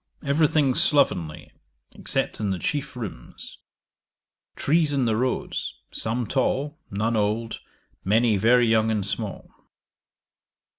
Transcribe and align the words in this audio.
Every 0.25 0.47
thing 0.47 0.73
slovenly, 0.73 1.51
except 1.93 2.39
in 2.39 2.49
the 2.49 2.57
chief 2.57 2.95
rooms. 2.95 3.59
Trees 4.55 4.93
in 4.93 5.05
the 5.05 5.15
roads, 5.15 5.75
some 5.91 6.25
tall, 6.25 6.79
none 6.89 7.15
old, 7.15 7.59
many 8.03 8.35
very 8.35 8.67
young 8.67 8.89
and 8.89 9.05
small. 9.05 9.51